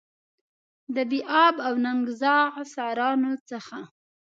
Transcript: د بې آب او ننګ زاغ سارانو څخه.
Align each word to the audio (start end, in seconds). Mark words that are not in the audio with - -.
د 0.95 0.97
بې 1.09 1.19
آب 1.45 1.55
او 1.67 1.73
ننګ 1.85 2.03
زاغ 2.21 2.53
سارانو 2.73 3.31
څخه. 3.49 3.79